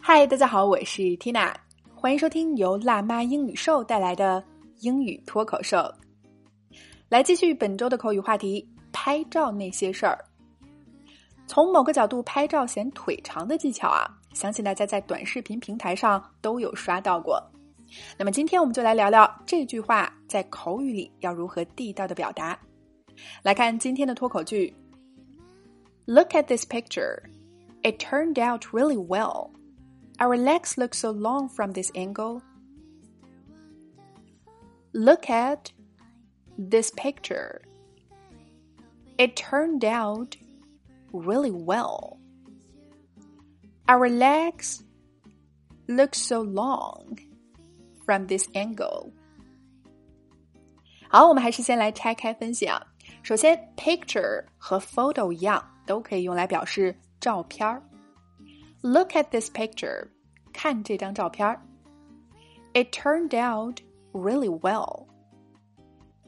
[0.00, 1.54] 嗨，大家好，我是 Tina，
[1.94, 4.42] 欢迎收听由辣妈英语秀带来的
[4.80, 5.78] 英语脱口秀。
[7.08, 10.18] 来继续本周的口语话题：拍照那些事儿。
[11.46, 17.42] 从某个角度拍照显腿长的技巧啊，相信大家在短视频平台上都有刷到过。
[18.18, 22.58] 那么今天我们就来聊聊这句话在口语里要如何地道的表达。
[23.43, 24.73] 来看今天的脱口剧：
[26.05, 27.23] Look at this picture.
[27.81, 29.51] It turned out really well.
[30.17, 32.41] Our legs look so long from this angle.
[34.93, 35.71] Look at
[36.57, 37.61] this picture.
[39.17, 40.37] It turned out
[41.11, 42.17] really well.
[43.87, 44.83] Our legs
[45.87, 47.17] look so long
[48.05, 49.11] from this angle.
[51.09, 52.81] 好，我们还是先来拆开分析啊。
[53.22, 57.82] 首先，picture 和 photo 一样，都可以用来表示照片儿。
[58.80, 60.08] Look at this picture，
[60.52, 61.60] 看这张照片儿。
[62.74, 63.80] It turned out
[64.12, 65.06] really well.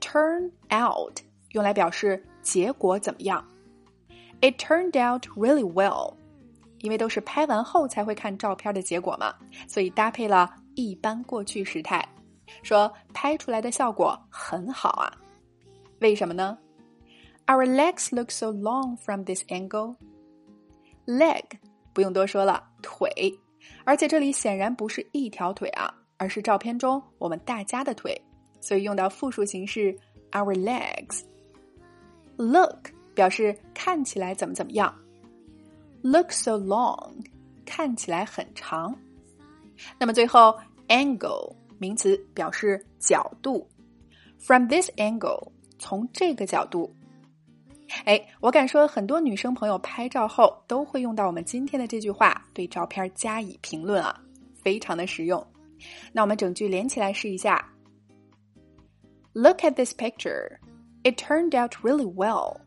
[0.00, 3.44] Turn out 用来表示结果怎么样。
[4.40, 6.14] It turned out really well，
[6.78, 9.34] 因为都是拍完后才会看照片的结果嘛，
[9.66, 12.08] 所以搭配了一般过去时态，
[12.62, 15.12] 说拍出来的效果很好啊。
[16.00, 16.56] 为什么呢
[17.48, 19.96] ？Our legs look so long from this angle.
[21.06, 21.44] Leg
[21.94, 23.08] 不用多说了，腿，
[23.84, 28.20] 而且这里显然不是一条腿啊，而是照片中我们大家的腿，
[28.60, 29.98] 所以用到复数形式
[30.32, 31.22] our legs。
[32.36, 34.94] Look 表示看起来怎么怎么样
[36.02, 37.14] ，look so long
[37.64, 38.94] 看起来很长。
[39.98, 40.54] 那么最后
[40.88, 43.66] angle 名词表示角度
[44.38, 46.94] ，from this angle 从这个角度。
[48.05, 54.19] 哎，我敢说，很多女生朋友拍照后都会用到我们今天的这句话，对照片加以评论啊，
[54.55, 55.45] 非常的实用。
[56.11, 57.69] 那我们整句连起来试一下。
[59.33, 60.59] Look at this picture.
[61.03, 62.61] It turned out really well.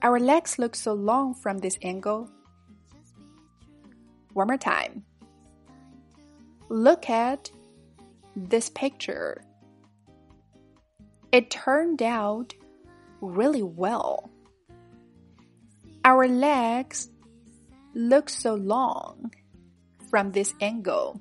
[0.00, 2.28] Our legs look so long from this angle.
[4.32, 5.02] One more time.
[6.68, 7.50] Look at
[8.34, 9.42] this picture.
[11.30, 12.54] It turned out
[13.20, 14.30] really well.
[16.05, 17.07] Our legs
[17.93, 19.31] look so long
[20.09, 21.15] from this angle.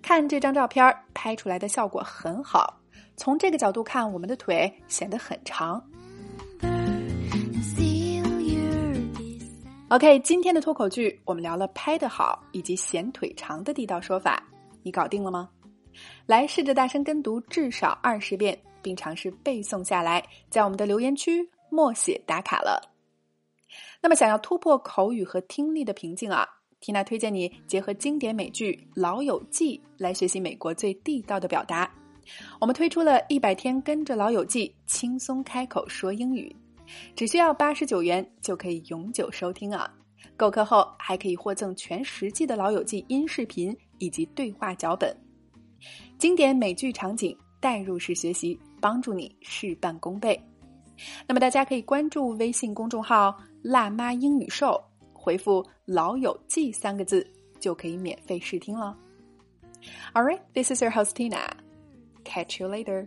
[0.00, 2.80] 看这张照片拍出来的效果很好。
[3.18, 5.84] 从这个角度看，我们的腿显得很长。
[9.88, 14.42] OK，今天的脱口剧我们聊了拍得好以及显腿长的地道说法，
[14.82, 15.50] 你搞定了吗？
[16.24, 22.89] 来试着大声跟读至少二十遍，并尝试背诵下来，在我们的留言区默写打卡了。
[24.02, 26.46] 那么，想要突破口语和听力的瓶颈啊，
[26.80, 31.90] 缇娜推荐你结合经典美剧《老友记》来学习美国最地道的表达。
[32.60, 36.54] 我们推出了一百天跟着老友记轻松开口说英语，
[37.14, 39.92] 只需要八十九元就可以永久收听啊！
[40.36, 45.14] 购课后还可以获赠全十季的老友记音视频以及对话脚本，
[46.16, 50.40] 经典美剧场景代入式学习，帮助你事半功倍。
[51.26, 54.80] 那么大家可以关注微信公众号“辣妈英语秀”，
[55.12, 57.26] 回复“老友记”三个字
[57.58, 58.96] 就可以免费试听了。
[60.14, 61.50] All right, this is your host Tina.
[62.24, 63.06] Catch you later.